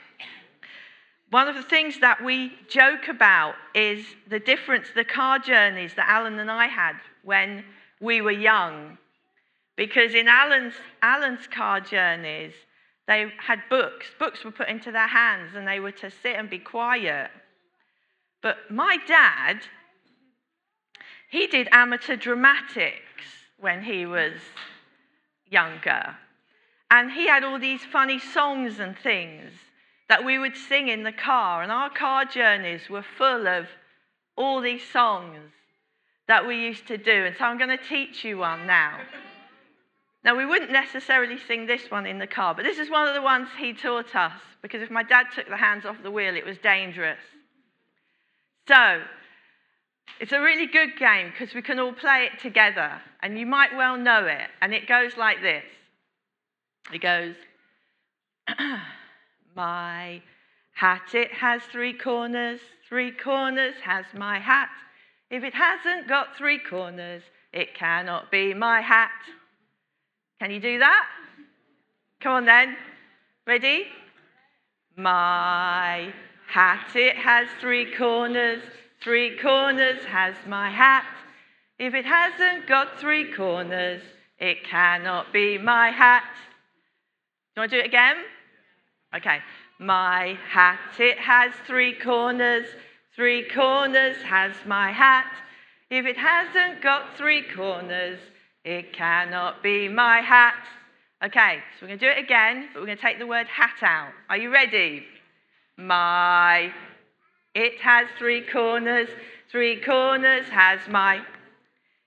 One 1.30 1.48
of 1.48 1.56
the 1.56 1.64
things 1.64 2.00
that 2.00 2.22
we 2.22 2.52
joke 2.68 3.08
about 3.08 3.54
is 3.74 4.06
the 4.30 4.40
difference, 4.40 4.88
the 4.94 5.06
car 5.06 5.40
journeys 5.40 5.94
that 5.96 6.10
Alan 6.10 6.38
and 6.38 6.52
I 6.52 6.68
had 6.68 6.96
when 7.24 7.64
we 8.02 8.20
were 8.20 8.32
young. 8.32 8.98
Because 9.78 10.14
in 10.14 10.28
Alan's, 10.28 10.74
Alan's 11.02 11.48
car 11.48 11.80
journeys, 11.80 12.54
they 13.08 13.32
had 13.38 13.60
books. 13.70 14.08
Books 14.20 14.44
were 14.44 14.52
put 14.52 14.68
into 14.68 14.92
their 14.92 15.08
hands 15.08 15.56
and 15.56 15.66
they 15.66 15.80
were 15.80 15.94
to 15.94 16.12
sit 16.12 16.36
and 16.36 16.50
be 16.50 16.60
quiet. 16.60 17.30
But 18.42 18.58
my 18.70 18.98
dad, 19.08 19.62
he 21.30 21.48
did 21.48 21.68
amateur 21.72 22.16
dramatics 22.16 23.24
when 23.60 23.84
he 23.84 24.06
was 24.06 24.40
younger. 25.50 26.16
And 26.92 27.12
he 27.12 27.28
had 27.28 27.44
all 27.44 27.60
these 27.60 27.84
funny 27.84 28.20
songs 28.20 28.80
and 28.80 28.98
things 28.98 29.52
that 30.08 30.26
we 30.26 30.40
would 30.40 30.56
sing 30.56 30.88
in 30.88 31.04
the 31.04 31.12
car. 31.12 31.62
And 31.62 31.72
our 31.72 31.90
car 31.90 32.26
journeys 32.26 32.90
were 32.90 33.06
full 33.18 33.48
of 33.48 33.68
all 34.36 34.62
these 34.62 34.84
songs 34.90 35.52
that 36.28 36.48
we 36.48 36.56
used 36.56 36.88
to 36.88 36.98
do. 36.98 37.26
And 37.26 37.36
so 37.38 37.46
I'm 37.46 37.58
going 37.58 37.78
to 37.78 37.84
teach 37.84 38.24
you 38.24 38.38
one 38.38 38.66
now. 38.66 39.00
Now, 40.24 40.36
we 40.36 40.46
wouldn't 40.46 40.72
necessarily 40.72 41.38
sing 41.48 41.66
this 41.66 41.90
one 41.90 42.06
in 42.06 42.20
the 42.20 42.28
car, 42.28 42.54
but 42.54 42.64
this 42.64 42.78
is 42.78 42.90
one 42.90 43.08
of 43.08 43.14
the 43.14 43.22
ones 43.22 43.48
he 43.58 43.74
taught 43.74 44.16
us 44.16 44.34
because 44.62 44.82
if 44.82 44.92
my 44.92 45.04
dad 45.04 45.28
took 45.34 45.48
the 45.48 45.56
hands 45.56 45.86
off 45.86 46.04
the 46.04 46.12
wheel, 46.12 46.36
it 46.36 46.46
was 46.46 46.58
dangerous. 46.58 47.20
So, 48.70 49.02
it's 50.20 50.32
a 50.32 50.40
really 50.40 50.68
good 50.68 50.96
game 51.00 51.32
because 51.32 51.56
we 51.56 51.64
can 51.64 51.80
all 51.80 51.92
play 51.92 52.30
it 52.32 52.40
together, 52.40 53.02
and 53.24 53.36
you 53.40 53.48
might 53.48 53.76
well 53.76 53.98
know 53.98 54.28
it. 54.28 54.48
And 54.62 54.76
it 54.76 54.88
goes 54.88 55.18
like 55.18 55.42
this 55.42 55.64
it 56.94 57.02
goes, 57.02 57.34
My 59.56 60.22
hat, 60.76 61.16
it 61.16 61.32
has 61.32 61.64
three 61.72 61.94
corners, 61.94 62.60
three 62.88 63.12
corners 63.12 63.74
has 63.84 64.06
my 64.14 64.38
hat. 64.38 64.70
If 65.32 65.44
it 65.44 65.56
hasn't 65.56 66.08
got 66.08 66.38
three 66.38 66.60
corners, 66.60 67.24
it 67.52 67.74
cannot 67.74 68.30
be 68.30 68.54
my 68.54 68.82
hat. 68.82 69.10
Can 70.40 70.52
you 70.52 70.60
do 70.60 70.78
that? 70.78 71.06
Come 72.22 72.34
on 72.34 72.46
then. 72.46 72.78
Ready? 73.48 73.86
My 74.96 76.14
hat, 76.50 76.96
it 76.96 77.16
has 77.16 77.48
three 77.62 77.94
corners, 77.96 78.62
three 79.02 79.38
corners 79.38 80.04
has 80.06 80.36
my 80.48 80.70
hat. 80.70 81.06
If 81.78 81.94
it 81.94 82.06
hasn't 82.06 82.68
got 82.68 83.00
three 83.00 83.32
corners, 83.32 84.02
it 84.40 84.64
cannot 84.64 85.32
be 85.32 85.58
my 85.58 85.92
hat. 85.92 86.24
Do 87.56 87.62
you 87.62 87.62
want 87.62 87.72
to 87.72 87.78
do 87.78 87.82
it 87.82 87.86
again? 87.86 88.18
Okay. 89.16 89.40
My 89.80 90.38
hat, 90.50 90.80
it 91.00 91.20
has 91.20 91.54
three 91.66 91.94
corners, 91.94 92.68
three 93.16 93.48
corners 93.48 94.18
has 94.24 94.52
my 94.66 94.92
hat. 94.92 95.32
If 95.90 96.06
it 96.06 96.18
hasn't 96.18 96.82
got 96.82 97.16
three 97.16 97.44
corners, 97.44 98.20
it 98.66 98.92
cannot 98.92 99.64
be 99.64 99.88
my 99.88 100.20
hat. 100.20 100.56
Okay, 101.24 101.60
so 101.80 101.86
we're 101.86 101.88
going 101.90 102.00
to 102.00 102.06
do 102.06 102.12
it 102.12 102.24
again, 102.24 102.70
but 102.74 102.82
we're 102.82 102.88
going 102.88 102.98
to 102.98 103.04
take 103.04 103.20
the 103.20 103.28
word 103.28 103.48
hat 103.48 103.82
out. 103.82 104.12
Are 104.30 104.38
you 104.38 104.52
ready? 104.52 105.06
My, 105.80 106.74
it 107.56 107.80
has 107.80 108.10
three 108.18 108.42
corners, 108.42 109.08
three 109.50 109.80
corners 109.80 110.46
has 110.50 110.82
my. 110.90 111.22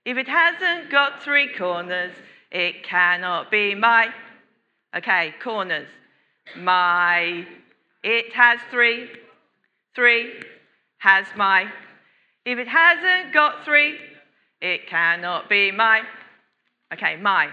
If 0.05 0.15
it 0.15 0.27
hasn't 0.27 0.91
got 0.91 1.23
three 1.23 1.51
corners, 1.51 2.13
it 2.51 2.83
cannot 2.83 3.49
be 3.49 3.73
my. 3.73 4.13
Okay, 4.95 5.33
corners. 5.41 5.87
My, 6.55 7.47
it 8.03 8.31
has 8.33 8.59
three, 8.69 9.09
three 9.95 10.33
has 10.99 11.25
my. 11.35 11.65
If 12.45 12.59
it 12.59 12.67
hasn't 12.67 13.33
got 13.33 13.65
three, 13.65 13.97
it 14.61 14.87
cannot 14.87 15.49
be 15.49 15.71
my. 15.71 16.03
Okay, 16.93 17.15
my. 17.15 17.49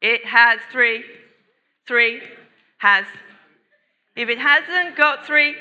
It 0.00 0.24
has 0.24 0.60
three, 0.72 1.04
three 1.86 2.22
has. 2.78 3.04
If 4.16 4.28
it 4.28 4.38
hasn't 4.38 4.96
got 4.96 5.26
three, 5.26 5.56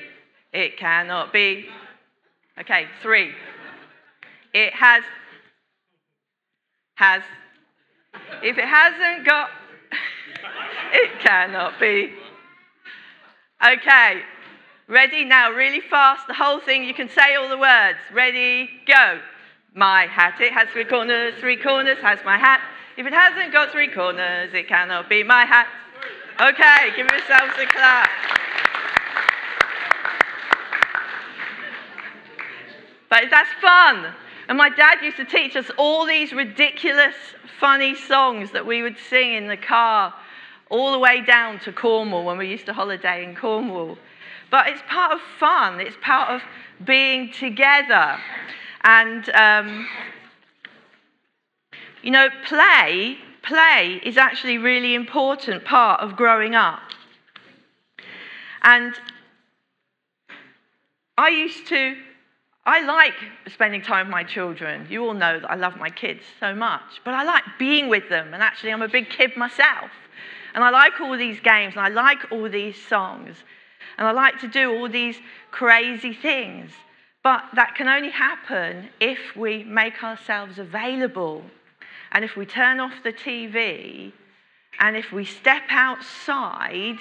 it 0.51 0.77
cannot 0.77 1.33
be. 1.33 1.65
Okay, 2.59 2.85
three. 3.01 3.31
It 4.53 4.73
has, 4.73 5.03
has. 6.95 7.23
If 8.43 8.59
it 8.59 8.65
hasn't 8.65 9.25
got, 9.25 9.49
it 10.93 11.19
cannot 11.19 11.79
be. 11.79 12.13
Okay, 13.65 14.21
ready 14.87 15.25
now, 15.25 15.49
really 15.49 15.81
fast, 15.81 16.27
the 16.27 16.35
whole 16.35 16.59
thing. 16.59 16.83
You 16.83 16.93
can 16.93 17.09
say 17.09 17.33
all 17.33 17.49
the 17.49 17.57
words. 17.57 17.97
Ready, 18.13 18.69
go. 18.85 19.19
My 19.73 20.05
hat, 20.05 20.39
it 20.39 20.53
has 20.53 20.69
three 20.69 20.85
corners, 20.85 21.33
three 21.39 21.57
corners 21.57 21.97
has 22.03 22.19
my 22.23 22.37
hat. 22.37 22.61
If 22.97 23.07
it 23.07 23.13
hasn't 23.13 23.51
got 23.51 23.71
three 23.71 23.87
corners, 23.87 24.53
it 24.53 24.67
cannot 24.67 25.09
be 25.09 25.23
my 25.23 25.45
hat. 25.45 25.67
Okay, 26.39 26.95
give 26.95 27.09
yourselves 27.09 27.53
a 27.57 27.65
clap. 27.65 28.09
But 33.13 33.25
that's 33.29 33.53
fun. 33.61 34.11
And 34.47 34.57
my 34.57 34.69
dad 34.69 35.03
used 35.03 35.17
to 35.17 35.25
teach 35.25 35.55
us 35.55 35.69
all 35.77 36.03
these 36.03 36.33
ridiculous, 36.33 37.13
funny 37.59 37.93
songs 37.93 38.49
that 38.53 38.65
we 38.65 38.81
would 38.81 38.97
sing 39.07 39.35
in 39.35 39.47
the 39.47 39.55
car 39.55 40.11
all 40.71 40.91
the 40.91 40.97
way 40.97 41.21
down 41.21 41.59
to 41.59 41.71
Cornwall 41.71 42.25
when 42.25 42.39
we 42.39 42.49
used 42.49 42.65
to 42.65 42.73
holiday 42.73 43.23
in 43.23 43.35
Cornwall. 43.35 43.99
But 44.49 44.65
it's 44.69 44.81
part 44.89 45.11
of 45.11 45.19
fun, 45.39 45.79
it's 45.79 45.95
part 46.01 46.31
of 46.31 46.41
being 46.83 47.31
together. 47.31 48.17
And, 48.81 49.29
um, 49.29 49.87
you 52.01 52.09
know, 52.09 52.29
play, 52.47 53.19
play 53.43 54.01
is 54.03 54.17
actually 54.17 54.55
a 54.55 54.61
really 54.61 54.95
important 54.95 55.65
part 55.65 56.01
of 56.01 56.15
growing 56.15 56.55
up. 56.55 56.81
And 58.63 58.95
I 61.15 61.29
used 61.29 61.67
to, 61.67 61.95
I 62.65 62.85
like 62.85 63.13
spending 63.47 63.81
time 63.81 64.07
with 64.07 64.11
my 64.11 64.23
children. 64.23 64.87
You 64.89 65.05
all 65.05 65.13
know 65.13 65.39
that 65.39 65.51
I 65.51 65.55
love 65.55 65.75
my 65.77 65.89
kids 65.89 66.23
so 66.39 66.55
much, 66.55 67.01
but 67.03 67.13
I 67.13 67.23
like 67.23 67.43
being 67.59 67.89
with 67.89 68.07
them. 68.09 68.33
And 68.33 68.41
actually, 68.41 68.71
I'm 68.71 68.81
a 68.81 68.87
big 68.87 69.09
kid 69.09 69.35
myself. 69.35 69.91
And 70.55 70.63
I 70.63 70.69
like 70.69 71.01
all 71.01 71.17
these 71.17 71.39
games, 71.39 71.73
and 71.75 71.83
I 71.83 71.89
like 71.89 72.31
all 72.31 72.47
these 72.47 72.79
songs, 72.87 73.35
and 73.97 74.07
I 74.07 74.11
like 74.11 74.39
to 74.41 74.47
do 74.47 74.71
all 74.71 74.87
these 74.87 75.17
crazy 75.51 76.13
things. 76.13 76.71
But 77.23 77.43
that 77.55 77.75
can 77.75 77.87
only 77.87 78.11
happen 78.11 78.89
if 78.99 79.35
we 79.35 79.63
make 79.63 80.03
ourselves 80.03 80.59
available 80.59 81.43
and 82.11 82.23
if 82.23 82.35
we 82.35 82.45
turn 82.45 82.79
off 82.79 83.01
the 83.03 83.13
TV 83.13 84.11
And 84.79 84.97
if 84.97 85.11
we 85.11 85.25
step 85.25 85.63
outside 85.69 86.97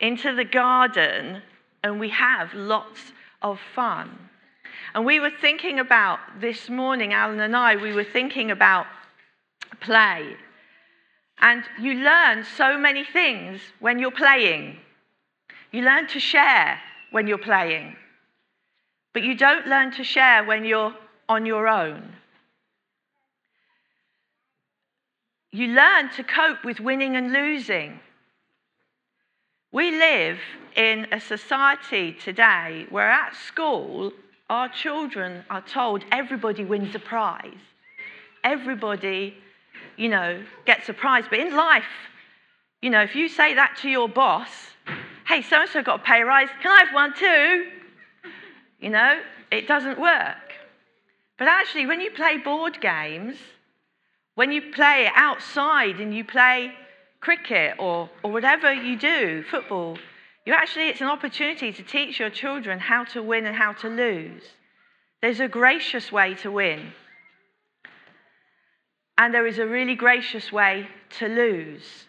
into 0.00 0.34
the 0.34 0.44
garden 0.44 1.42
and 1.82 2.00
we 2.00 2.10
have 2.10 2.54
lots 2.54 3.12
of 3.40 3.58
fun. 3.74 4.27
And 4.94 5.04
we 5.04 5.20
were 5.20 5.32
thinking 5.40 5.78
about 5.78 6.18
this 6.40 6.68
morning, 6.68 7.12
Alan 7.12 7.40
and 7.40 7.56
I, 7.56 7.76
we 7.76 7.92
were 7.92 8.04
thinking 8.04 8.50
about 8.50 8.86
play. 9.80 10.36
And 11.40 11.62
you 11.80 11.94
learn 11.94 12.44
so 12.56 12.78
many 12.78 13.04
things 13.04 13.60
when 13.80 13.98
you're 13.98 14.10
playing. 14.10 14.78
You 15.70 15.82
learn 15.82 16.08
to 16.08 16.20
share 16.20 16.80
when 17.10 17.26
you're 17.26 17.38
playing, 17.38 17.96
but 19.12 19.22
you 19.22 19.34
don't 19.34 19.66
learn 19.66 19.92
to 19.92 20.04
share 20.04 20.44
when 20.44 20.64
you're 20.64 20.94
on 21.28 21.46
your 21.46 21.68
own. 21.68 22.14
You 25.52 25.68
learn 25.68 26.10
to 26.16 26.24
cope 26.24 26.64
with 26.64 26.80
winning 26.80 27.16
and 27.16 27.32
losing. 27.32 28.00
We 29.72 29.90
live 29.90 30.38
in 30.76 31.06
a 31.12 31.20
society 31.20 32.12
today 32.12 32.86
where 32.90 33.10
at 33.10 33.34
school, 33.34 34.12
our 34.48 34.68
children 34.68 35.44
are 35.50 35.60
told 35.60 36.04
everybody 36.10 36.64
wins 36.64 36.94
a 36.94 36.98
prize. 36.98 37.52
Everybody, 38.44 39.34
you 39.96 40.08
know, 40.08 40.42
gets 40.64 40.88
a 40.88 40.94
prize. 40.94 41.24
But 41.28 41.40
in 41.40 41.54
life, 41.54 41.84
you 42.80 42.90
know, 42.90 43.02
if 43.02 43.14
you 43.14 43.28
say 43.28 43.54
that 43.54 43.76
to 43.82 43.88
your 43.88 44.08
boss, 44.08 44.48
hey, 45.26 45.42
so 45.42 45.60
and 45.60 45.70
so 45.70 45.82
got 45.82 46.00
a 46.00 46.02
pay 46.02 46.22
rise, 46.22 46.48
can 46.62 46.70
I 46.70 46.84
have 46.84 46.94
one 46.94 47.14
too? 47.14 47.66
You 48.80 48.90
know, 48.90 49.20
it 49.50 49.66
doesn't 49.66 50.00
work. 50.00 50.36
But 51.38 51.48
actually, 51.48 51.86
when 51.86 52.00
you 52.00 52.10
play 52.10 52.38
board 52.38 52.80
games, 52.80 53.36
when 54.34 54.52
you 54.52 54.72
play 54.72 55.10
outside 55.14 56.00
and 56.00 56.14
you 56.14 56.24
play 56.24 56.72
cricket 57.20 57.74
or, 57.78 58.08
or 58.22 58.30
whatever 58.30 58.72
you 58.72 58.96
do, 58.96 59.42
football, 59.50 59.98
you 60.48 60.54
actually, 60.54 60.88
it's 60.88 61.02
an 61.02 61.08
opportunity 61.08 61.74
to 61.74 61.82
teach 61.82 62.18
your 62.18 62.30
children 62.30 62.78
how 62.78 63.04
to 63.04 63.22
win 63.22 63.44
and 63.44 63.54
how 63.54 63.74
to 63.74 63.88
lose. 63.90 64.42
There's 65.20 65.40
a 65.40 65.46
gracious 65.46 66.10
way 66.10 66.36
to 66.36 66.50
win, 66.50 66.94
and 69.18 69.34
there 69.34 69.46
is 69.46 69.58
a 69.58 69.66
really 69.66 69.94
gracious 69.94 70.50
way 70.50 70.88
to 71.18 71.28
lose. 71.28 72.06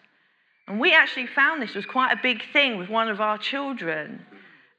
And 0.66 0.80
we 0.80 0.94
actually 0.94 1.26
found 1.26 1.60
this 1.60 1.74
was 1.74 1.84
quite 1.84 2.12
a 2.12 2.22
big 2.22 2.42
thing 2.50 2.78
with 2.78 2.88
one 2.88 3.08
of 3.08 3.20
our 3.20 3.36
children. 3.36 4.24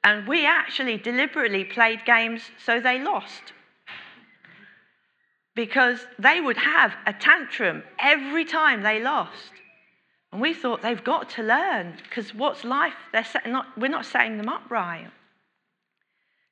And 0.03 0.27
we 0.27 0.43
actually 0.43 0.97
deliberately 0.97 1.63
played 1.63 2.03
games 2.03 2.41
so 2.65 2.79
they 2.79 2.99
lost. 2.99 3.53
Because 5.53 5.99
they 6.17 6.41
would 6.41 6.57
have 6.57 6.95
a 7.05 7.13
tantrum 7.13 7.83
every 7.99 8.43
time 8.43 8.81
they 8.81 9.03
lost. 9.03 9.51
And 10.31 10.41
we 10.41 10.53
thought 10.53 10.81
they've 10.81 11.03
got 11.03 11.29
to 11.31 11.43
learn 11.43 11.97
because 12.03 12.33
what's 12.33 12.63
life? 12.63 12.93
They're 13.11 13.25
not, 13.45 13.67
we're 13.77 13.89
not 13.89 14.05
setting 14.05 14.37
them 14.37 14.47
up 14.47 14.69
right. 14.69 15.09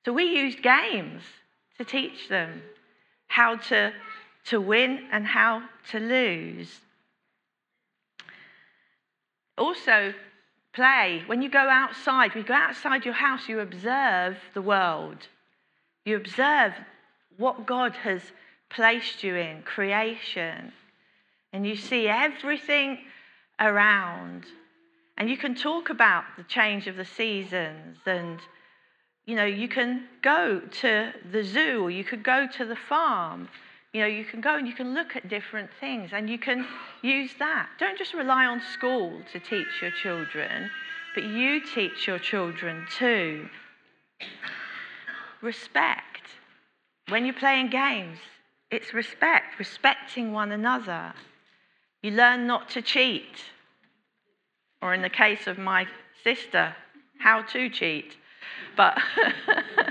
So 0.05 0.13
we 0.13 0.23
used 0.23 0.61
games 0.61 1.23
to 1.77 1.85
teach 1.85 2.27
them 2.27 2.61
how 3.27 3.55
to, 3.55 3.93
to 4.45 4.59
win 4.59 5.07
and 5.11 5.25
how 5.25 5.63
to 5.91 5.99
lose. 5.99 6.81
Also, 9.57 10.13
play. 10.73 11.23
When 11.27 11.41
you 11.41 11.49
go 11.49 11.69
outside, 11.69 12.33
when 12.33 12.43
you 12.43 12.47
go 12.47 12.53
outside 12.53 13.05
your 13.05 13.13
house, 13.13 13.47
you 13.47 13.59
observe 13.59 14.37
the 14.53 14.61
world. 14.61 15.27
You 16.05 16.15
observe 16.15 16.73
what 17.37 17.65
God 17.65 17.93
has 17.97 18.21
placed 18.69 19.23
you 19.23 19.35
in, 19.35 19.63
creation. 19.63 20.71
And 21.51 21.65
you 21.65 21.75
see 21.75 22.07
everything 22.07 22.99
around. 23.59 24.45
And 25.17 25.29
you 25.29 25.37
can 25.37 25.55
talk 25.55 25.89
about 25.89 26.23
the 26.37 26.43
change 26.43 26.87
of 26.87 26.95
the 26.95 27.05
seasons 27.05 27.97
and 28.05 28.39
you 29.29 29.35
know, 29.35 29.45
you 29.45 29.67
can 29.67 30.05
go 30.23 30.59
to 30.81 31.13
the 31.31 31.43
zoo 31.43 31.83
or 31.83 31.91
you 31.91 32.03
could 32.03 32.23
go 32.23 32.47
to 32.47 32.65
the 32.65 32.75
farm. 32.75 33.47
You 33.93 34.01
know, 34.01 34.07
you 34.07 34.25
can 34.25 34.41
go 34.41 34.55
and 34.55 34.67
you 34.67 34.73
can 34.73 34.95
look 34.95 35.15
at 35.15 35.29
different 35.29 35.69
things 35.79 36.09
and 36.13 36.27
you 36.27 36.39
can 36.39 36.65
use 37.03 37.29
that. 37.37 37.69
Don't 37.79 37.95
just 37.95 38.15
rely 38.15 38.47
on 38.47 38.59
school 38.73 39.21
to 39.31 39.39
teach 39.39 39.67
your 39.83 39.91
children, 39.91 40.71
but 41.13 41.25
you 41.25 41.61
teach 41.63 42.07
your 42.07 42.17
children 42.17 42.87
too. 42.97 43.47
Respect. 45.41 46.23
When 47.09 47.23
you're 47.23 47.35
playing 47.35 47.69
games, 47.69 48.17
it's 48.71 48.95
respect, 48.95 49.59
respecting 49.59 50.31
one 50.31 50.51
another. 50.51 51.13
You 52.01 52.11
learn 52.11 52.47
not 52.47 52.69
to 52.69 52.81
cheat. 52.81 53.45
Or 54.81 54.93
in 54.93 55.01
the 55.01 55.09
case 55.09 55.47
of 55.47 55.57
my 55.57 55.87
sister, 56.23 56.75
how 57.19 57.41
to 57.41 57.69
cheat. 57.69 58.15
But, 58.77 58.97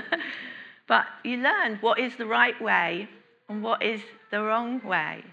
but 0.87 1.05
you 1.23 1.37
learn 1.37 1.77
what 1.81 1.99
is 1.99 2.15
the 2.15 2.25
right 2.25 2.59
way 2.61 3.07
and 3.47 3.61
what 3.61 3.83
is 3.83 4.01
the 4.31 4.41
wrong 4.41 4.81
way. 4.83 5.23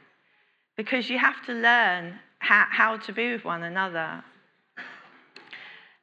Because 0.77 1.09
you 1.09 1.19
have 1.19 1.45
to 1.47 1.53
learn 1.53 2.19
how, 2.39 2.67
how 2.71 2.97
to 2.99 3.13
be 3.13 3.33
with 3.33 3.45
one 3.45 3.63
another. 3.63 4.23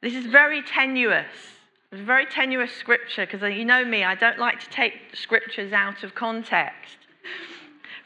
This 0.02 0.14
is 0.14 0.26
very 0.26 0.62
tenuous. 0.62 1.26
It's 1.92 2.02
a 2.02 2.04
very 2.04 2.26
tenuous 2.26 2.72
scripture 2.72 3.24
because 3.24 3.42
uh, 3.42 3.46
you 3.46 3.64
know 3.64 3.84
me, 3.84 4.02
I 4.02 4.16
don't 4.16 4.38
like 4.38 4.58
to 4.60 4.68
take 4.68 4.94
scriptures 5.14 5.72
out 5.72 6.02
of 6.02 6.16
context 6.16 6.98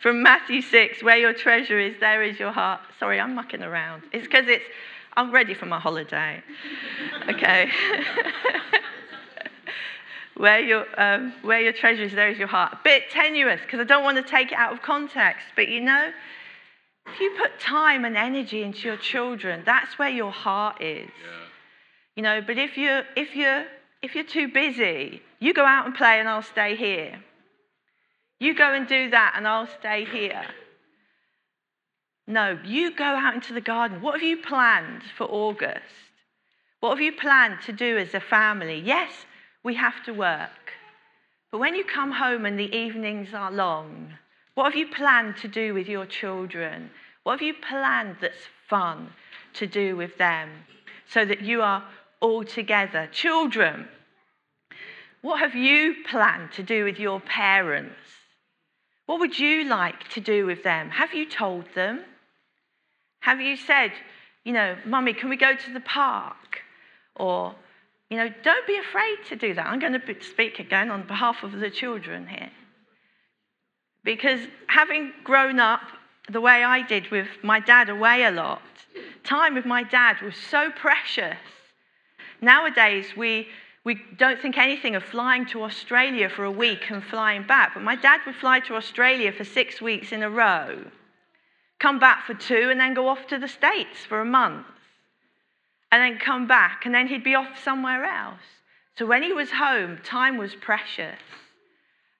from 0.01 0.23
Matthew 0.23 0.63
6, 0.63 1.03
where 1.03 1.17
your 1.17 1.33
treasure 1.33 1.79
is, 1.79 1.97
there 2.01 2.23
is 2.23 2.39
your 2.39 2.53
heart. 2.53 2.81
Sorry, 3.01 3.19
I'm 3.19 3.35
mucking 3.35 3.63
around. 3.63 4.03
It's 4.13 4.27
because 4.27 4.47
it's, 4.47 4.65
I'm 5.17 5.33
ready 5.33 5.55
for 5.55 5.67
my 5.67 5.81
holiday. 5.81 6.43
Okay. 7.29 7.71
where, 10.37 10.61
your, 10.61 10.87
um, 10.97 11.35
where 11.43 11.61
your 11.61 11.73
treasure 11.73 12.05
is, 12.05 12.13
there 12.13 12.29
is 12.29 12.39
your 12.39 12.47
heart. 12.47 12.75
A 12.75 12.79
bit 12.85 13.11
tenuous 13.11 13.61
because 13.61 13.81
I 13.81 13.85
don't 13.85 14.05
want 14.05 14.17
to 14.17 14.23
take 14.23 14.53
it 14.53 14.59
out 14.59 14.73
of 14.73 14.83
context. 14.83 15.47
But 15.57 15.69
you 15.69 15.81
know, 15.81 16.13
if 17.13 17.21
you 17.21 17.35
put 17.37 17.59
time 17.59 18.05
and 18.05 18.17
energy 18.17 18.63
into 18.63 18.87
your 18.87 18.97
children, 18.97 19.63
that's 19.67 19.99
where 19.99 20.11
your 20.11 20.31
heart 20.31 20.81
is. 20.81 21.09
Yeah. 21.09 21.47
You 22.15 22.23
know, 22.23 22.41
but 22.41 22.57
if 22.57 22.77
you're, 22.77 23.03
if, 23.17 23.35
you're, 23.35 23.65
if 24.03 24.15
you're 24.15 24.25
too 24.25 24.49
busy, 24.49 25.23
you 25.41 25.53
go 25.53 25.65
out 25.65 25.87
and 25.87 25.95
play 25.95 26.21
and 26.21 26.29
I'll 26.29 26.43
stay 26.43 26.77
here. 26.77 27.19
You 28.40 28.55
go 28.55 28.72
and 28.72 28.87
do 28.87 29.11
that, 29.11 29.35
and 29.37 29.46
I'll 29.46 29.66
stay 29.66 30.05
here. 30.05 30.44
No, 32.27 32.59
you 32.64 32.94
go 32.94 33.05
out 33.05 33.35
into 33.35 33.53
the 33.53 33.61
garden. 33.61 34.03
What 34.03 34.14
have 34.14 34.22
you 34.22 34.37
planned 34.37 35.03
for 35.16 35.24
August? 35.24 35.83
What 36.81 36.90
have 36.90 37.01
you 37.01 37.12
planned 37.12 37.62
to 37.62 37.72
do 37.72 37.96
as 37.96 38.14
a 38.14 38.20
family? 38.20 38.81
Yes, 38.85 39.11
we 39.64 39.74
have 39.74 40.05
to 40.05 40.12
work. 40.12 40.74
But 41.51 41.59
when 41.59 41.74
you 41.74 41.85
come 41.85 42.12
home 42.12 42.44
and 42.44 42.59
the 42.59 42.77
evenings 42.77 43.33
are 43.33 43.51
long, 43.51 44.12
what 44.55 44.66
have 44.66 44.77
you 44.77 44.87
planned 44.87 45.38
to 45.38 45.48
do 45.48 45.74
with 45.74 45.88
your 45.88 46.07
children? 46.07 46.90
What 47.22 47.40
have 47.40 47.42
you 47.42 47.55
planned 47.55 48.16
that's 48.20 48.46
fun 48.68 49.11
to 49.55 49.66
do 49.66 49.96
with 49.96 50.18
them 50.18 50.51
so 51.09 51.24
that 51.24 51.40
you 51.40 51.62
are 51.62 51.85
all 52.20 52.44
together? 52.44 53.09
Children, 53.11 53.88
what 55.22 55.40
have 55.40 55.55
you 55.55 55.96
planned 56.09 56.53
to 56.53 56.62
do 56.62 56.85
with 56.85 57.01
your 57.01 57.20
parents? 57.20 58.17
What 59.09 59.21
would 59.21 59.38
you 59.38 59.64
like 59.64 60.07
to 60.11 60.21
do 60.21 60.44
with 60.44 60.62
them? 60.64 60.90
Have 60.90 61.14
you 61.14 61.25
told 61.25 61.64
them? 61.75 62.05
Have 63.21 63.40
you 63.40 63.57
said, 63.57 63.92
you 64.44 64.53
know, 64.53 64.77
Mummy, 64.85 65.14
can 65.14 65.31
we 65.31 65.37
go 65.38 65.57
to 65.57 65.73
the 65.73 65.81
park? 65.81 66.61
Or, 67.16 67.55
you 68.11 68.18
know, 68.18 68.29
don't 68.42 68.66
be 68.66 68.77
afraid 68.77 69.16
to 69.31 69.37
do 69.37 69.55
that. 69.55 69.66
I'm 69.66 69.79
going 69.79 69.94
to 69.94 70.14
speak 70.21 70.59
again 70.59 70.90
on 70.90 71.07
behalf 71.07 71.42
of 71.42 71.53
the 71.53 71.71
children 71.71 72.27
here. 72.27 72.51
Because 74.05 74.40
having 74.66 75.14
grown 75.25 75.59
up 75.59 75.81
the 76.31 76.42
way 76.42 76.62
I 76.62 76.83
did 76.87 77.11
with 77.11 77.29
my 77.42 77.61
dad 77.61 77.88
away 77.88 78.25
a 78.25 78.31
lot, 78.31 78.61
time 79.25 79.55
with 79.55 79.64
my 79.64 79.85
dad 79.85 80.21
was 80.21 80.37
so 80.37 80.71
precious. 80.71 81.38
Nowadays, 82.42 83.16
we 83.16 83.49
we 83.85 84.01
don't 84.17 84.41
think 84.41 84.59
anything 84.59 84.95
of 84.97 85.03
flying 85.03 85.47
to 85.47 85.62
Australia 85.62 86.29
for 86.29 86.45
a 86.45 86.51
week 86.51 86.91
and 86.91 87.03
flying 87.03 87.47
back. 87.47 87.75
But 87.75 87.83
my 87.83 87.97
dad 87.97 88.21
would 88.27 88.35
fly 88.35 88.61
to 88.61 88.75
Australia 88.75 89.33
for 89.33 89.45
six 89.45 89.81
weeks 89.81 90.12
in 90.12 90.23
a 90.23 90.31
row, 90.31 90.85
come 91.79 91.99
back 91.99 92.27
for 92.27 92.35
two, 92.35 92.71
and 92.71 92.79
then 92.79 92.95
go 92.95 93.09
off 93.09 93.27
to 93.29 93.38
the 93.38 93.49
States 93.49 94.05
for 94.09 94.21
a 94.21 94.25
month. 94.25 94.67
And 95.91 96.03
then 96.03 96.21
come 96.21 96.47
back, 96.47 96.85
and 96.85 96.95
then 96.95 97.07
he'd 97.09 97.25
be 97.25 97.35
off 97.35 97.62
somewhere 97.62 98.05
else. 98.05 98.43
So 98.99 99.07
when 99.07 99.23
he 99.23 99.33
was 99.33 99.53
home, 99.53 99.99
time 100.05 100.37
was 100.37 100.55
precious. 100.55 101.21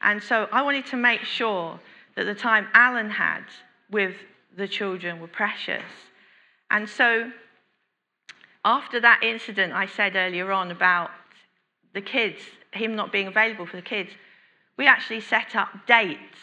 And 0.01 0.23
so 0.23 0.49
I 0.53 0.63
wanted 0.63 0.87
to 0.87 0.97
make 0.97 1.23
sure 1.23 1.81
that 2.17 2.25
the 2.25 2.35
time 2.35 2.69
Alan 2.73 3.11
had 3.11 3.43
with 3.91 4.15
the 4.57 4.69
children 4.69 5.21
were 5.21 5.29
precious. 5.29 5.83
And 6.71 6.89
so 6.89 7.31
after 8.65 9.01
that 9.01 9.23
incident 9.23 9.73
I 9.73 9.87
said 9.87 10.17
earlier 10.17 10.53
on 10.53 10.71
about 10.71 11.11
the 11.95 12.01
kids, 12.01 12.41
him 12.73 12.95
not 12.95 13.13
being 13.13 13.27
available 13.27 13.67
for 13.67 13.77
the 13.77 13.83
kids, 13.83 14.11
we 14.77 14.87
actually 14.87 15.21
set 15.21 15.57
up 15.57 15.87
dates. 15.87 16.39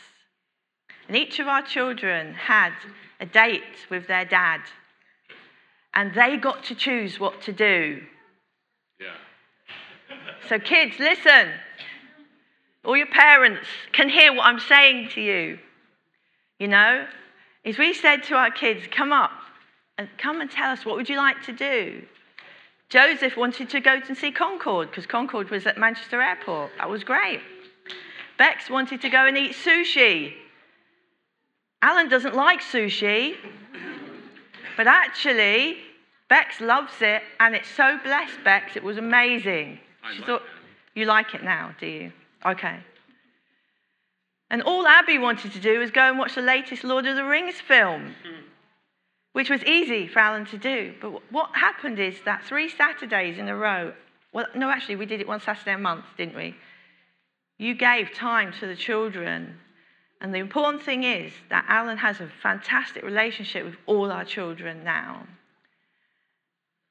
And 1.07 1.15
each 1.15 1.39
of 1.39 1.47
our 1.47 1.61
children 1.61 2.33
had 2.33 2.73
a 3.19 3.25
date 3.25 3.87
with 3.89 4.07
their 4.07 4.25
dad. 4.25 4.61
and 5.93 6.13
they 6.13 6.35
got 6.35 6.63
to 6.65 6.75
choose 6.75 7.19
what 7.21 7.41
to 7.41 7.53
do. 7.53 8.01
Yeah. 8.99 9.15
So, 10.49 10.59
kids, 10.59 10.99
listen. 10.99 11.51
All 12.83 12.97
your 12.97 13.07
parents 13.07 13.67
can 13.93 14.09
hear 14.09 14.33
what 14.33 14.45
I'm 14.45 14.59
saying 14.59 15.09
to 15.15 15.21
you. 15.21 15.57
You 16.59 16.67
know, 16.67 17.07
is 17.63 17.77
we 17.77 17.93
said 17.93 18.23
to 18.23 18.35
our 18.35 18.51
kids, 18.51 18.85
come 18.91 19.11
up 19.11 19.31
and 19.97 20.07
come 20.17 20.41
and 20.41 20.51
tell 20.51 20.69
us 20.71 20.85
what 20.85 20.95
would 20.97 21.09
you 21.09 21.17
like 21.17 21.41
to 21.43 21.53
do. 21.53 22.03
Joseph 22.89 23.35
wanted 23.35 23.69
to 23.69 23.79
go 23.79 23.99
and 24.07 24.17
see 24.17 24.31
Concorde 24.31 24.89
because 24.89 25.05
Concorde 25.05 25.49
was 25.49 25.65
at 25.65 25.77
Manchester 25.77 26.21
Airport. 26.21 26.71
That 26.77 26.89
was 26.89 27.03
great. 27.03 27.41
Bex 28.37 28.69
wanted 28.69 29.01
to 29.01 29.09
go 29.09 29.25
and 29.25 29.37
eat 29.37 29.53
sushi. 29.53 30.33
Alan 31.81 32.09
doesn't 32.09 32.35
like 32.35 32.61
sushi, 32.61 33.35
but 34.77 34.87
actually, 34.87 35.77
Bex 36.29 36.59
loves 36.59 36.93
it, 37.01 37.21
and 37.39 37.55
it's 37.55 37.69
so 37.69 37.99
blessed, 38.03 38.43
Bex. 38.43 38.75
It 38.75 38.83
was 38.83 38.97
amazing. 38.97 39.79
I 40.03 40.13
She 40.13 40.19
like 40.19 40.27
thought, 40.27 40.41
it. 40.41 40.99
You 40.99 41.05
like 41.05 41.35
it 41.35 41.43
now, 41.43 41.75
do 41.79 41.87
you? 41.87 42.11
Okay. 42.45 42.79
And 44.49 44.61
all 44.63 44.87
Abby 44.87 45.17
wanted 45.17 45.51
to 45.53 45.59
do 45.59 45.79
was 45.79 45.91
go 45.91 46.01
and 46.09 46.17
watch 46.17 46.35
the 46.35 46.41
latest 46.41 46.83
Lord 46.83 47.05
of 47.05 47.15
the 47.15 47.25
Rings 47.25 47.59
film, 47.61 48.15
hmm. 48.23 48.44
Which 49.35 49.49
was 49.49 49.61
easy 49.65 50.07
for 50.07 50.19
Alan 50.19 50.45
to 50.45 50.57
do. 50.57 50.93
But 51.01 51.21
what 51.29 51.49
happened 51.53 51.99
is 51.99 52.15
that 52.23 52.45
three 52.45 52.69
Saturdays 52.69 53.37
in 53.37 53.49
a 53.49 53.55
row, 53.55 53.91
well, 54.31 54.45
no, 54.55 54.69
actually, 54.69 54.95
we 54.95 55.05
did 55.05 55.19
it 55.19 55.27
one 55.27 55.41
Saturday 55.41 55.73
a 55.73 55.77
month, 55.77 56.05
didn't 56.17 56.37
we? 56.37 56.55
You 57.57 57.75
gave 57.75 58.13
time 58.13 58.53
to 58.61 58.65
the 58.65 58.77
children. 58.77 59.57
And 60.21 60.33
the 60.33 60.37
important 60.37 60.83
thing 60.83 61.03
is 61.03 61.33
that 61.49 61.65
Alan 61.67 61.97
has 61.97 62.21
a 62.21 62.29
fantastic 62.41 63.03
relationship 63.03 63.65
with 63.65 63.75
all 63.87 64.09
our 64.09 64.23
children 64.23 64.85
now. 64.85 65.27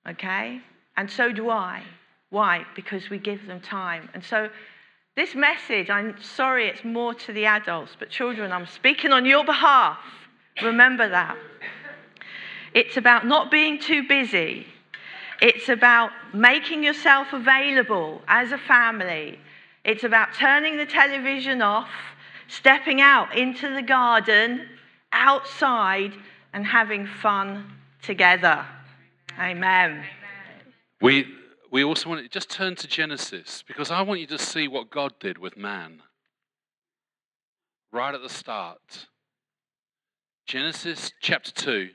Okay? 0.06 0.60
And 0.98 1.10
so 1.10 1.32
do 1.32 1.48
I. 1.48 1.82
Why? 2.28 2.66
Because 2.76 3.08
we 3.08 3.16
give 3.16 3.46
them 3.46 3.62
time. 3.62 4.10
And 4.12 4.22
so 4.22 4.50
this 5.16 5.34
message, 5.34 5.88
I'm 5.88 6.20
sorry 6.20 6.68
it's 6.68 6.84
more 6.84 7.14
to 7.14 7.32
the 7.32 7.46
adults, 7.46 7.96
but 7.98 8.10
children, 8.10 8.52
I'm 8.52 8.66
speaking 8.66 9.12
on 9.12 9.24
your 9.24 9.46
behalf. 9.46 9.96
Remember 10.60 11.08
that. 11.08 11.38
It's 12.74 12.96
about 12.96 13.24
not 13.26 13.50
being 13.50 13.78
too 13.78 14.06
busy. 14.06 14.66
It's 15.40 15.68
about 15.68 16.10
making 16.32 16.82
yourself 16.82 17.32
available 17.32 18.22
as 18.26 18.50
a 18.50 18.58
family. 18.58 19.38
It's 19.84 20.02
about 20.02 20.34
turning 20.34 20.76
the 20.76 20.86
television 20.86 21.62
off, 21.62 21.88
stepping 22.48 23.00
out 23.00 23.36
into 23.36 23.72
the 23.72 23.82
garden, 23.82 24.66
outside, 25.12 26.12
and 26.52 26.66
having 26.66 27.06
fun 27.06 27.70
together. 28.02 28.64
Amen. 29.38 30.04
We, 31.00 31.26
we 31.70 31.84
also 31.84 32.08
want 32.08 32.22
to 32.22 32.28
just 32.28 32.50
turn 32.50 32.76
to 32.76 32.88
Genesis 32.88 33.62
because 33.66 33.90
I 33.90 34.02
want 34.02 34.20
you 34.20 34.26
to 34.28 34.38
see 34.38 34.68
what 34.68 34.90
God 34.90 35.14
did 35.20 35.38
with 35.38 35.56
man 35.56 36.02
right 37.92 38.14
at 38.14 38.22
the 38.22 38.28
start. 38.28 39.06
Genesis 40.46 41.12
chapter 41.20 41.52
2. 41.52 41.90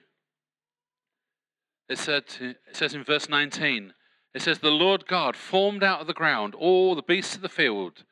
It, 1.90 1.98
said, 1.98 2.26
it 2.40 2.58
says 2.74 2.94
in 2.94 3.04
verse 3.04 3.28
19, 3.28 3.94
it 4.36 4.42
says, 4.42 4.60
The 4.60 4.70
Lord 4.70 5.08
God 5.08 5.36
formed 5.36 5.84
out 5.84 6.02
of 6.02 6.08
the 6.08 6.14
ground 6.14 6.54
all 6.56 6.96
the 6.96 7.02
beasts 7.02 7.36
of 7.36 7.42
the 7.42 7.50
field, 7.50 8.04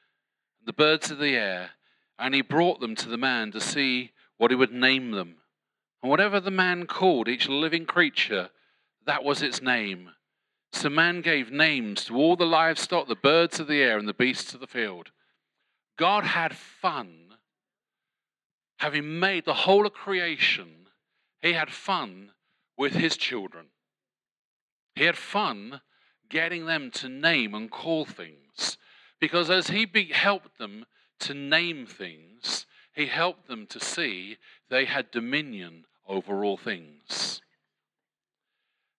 the 0.65 0.73
birds 0.73 1.11
of 1.11 1.19
the 1.19 1.35
air, 1.35 1.71
and 2.17 2.33
he 2.33 2.41
brought 2.41 2.79
them 2.79 2.95
to 2.95 3.07
the 3.07 3.17
man 3.17 3.51
to 3.51 3.61
see 3.61 4.11
what 4.37 4.51
he 4.51 4.55
would 4.55 4.73
name 4.73 5.11
them. 5.11 5.35
And 6.01 6.09
whatever 6.09 6.39
the 6.39 6.51
man 6.51 6.87
called 6.87 7.27
each 7.27 7.47
living 7.47 7.85
creature, 7.85 8.49
that 9.05 9.23
was 9.23 9.41
its 9.41 9.61
name. 9.61 10.09
So 10.73 10.89
man 10.89 11.21
gave 11.21 11.51
names 11.51 12.05
to 12.05 12.15
all 12.15 12.35
the 12.35 12.45
livestock, 12.45 13.07
the 13.07 13.15
birds 13.15 13.59
of 13.59 13.67
the 13.67 13.81
air, 13.81 13.97
and 13.97 14.07
the 14.07 14.13
beasts 14.13 14.53
of 14.53 14.59
the 14.59 14.67
field. 14.67 15.11
God 15.97 16.23
had 16.23 16.55
fun 16.55 17.27
having 18.79 19.19
made 19.19 19.45
the 19.45 19.53
whole 19.53 19.85
of 19.85 19.93
creation. 19.93 20.87
He 21.41 21.53
had 21.53 21.71
fun 21.71 22.31
with 22.77 22.93
his 22.93 23.17
children. 23.17 23.67
He 24.95 25.05
had 25.05 25.17
fun 25.17 25.81
getting 26.29 26.65
them 26.65 26.91
to 26.91 27.09
name 27.09 27.53
and 27.53 27.71
call 27.71 28.05
things. 28.05 28.77
Because 29.19 29.49
as 29.49 29.69
he 29.69 29.85
be- 29.85 30.11
helped 30.11 30.57
them 30.57 30.85
to 31.19 31.33
name 31.33 31.85
things, 31.85 32.65
he 32.93 33.07
helped 33.07 33.47
them 33.47 33.65
to 33.67 33.79
see 33.79 34.37
they 34.69 34.85
had 34.85 35.11
dominion 35.11 35.85
over 36.07 36.43
all 36.43 36.57
things. 36.57 37.41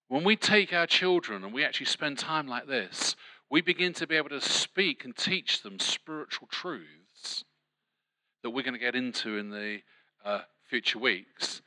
When 0.08 0.24
we 0.24 0.36
take 0.36 0.72
our 0.72 0.86
children 0.86 1.44
and 1.44 1.52
we 1.52 1.64
actually 1.64 1.86
spend 1.86 2.18
time 2.18 2.48
like 2.48 2.66
this, 2.66 3.14
we 3.50 3.60
begin 3.60 3.92
to 3.94 4.06
be 4.06 4.16
able 4.16 4.30
to 4.30 4.40
speak 4.40 5.04
and 5.04 5.16
teach 5.16 5.62
them 5.62 5.78
spiritual 5.78 6.48
truths 6.48 7.44
that 8.42 8.50
we're 8.50 8.62
going 8.62 8.74
to 8.74 8.80
get 8.80 8.94
into 8.94 9.36
in 9.36 9.50
the 9.50 9.80
uh, 10.24 10.40
future 10.68 10.98
weeks. 10.98 11.62